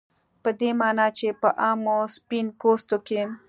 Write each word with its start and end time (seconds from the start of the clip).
په 0.43 0.49
دې 0.59 0.69
معنا 0.79 1.07
چې 1.17 1.27
په 1.41 1.49
عامو 1.65 1.97
سپین 2.15 2.45
پوستو 2.59 2.97
کې 3.07 3.21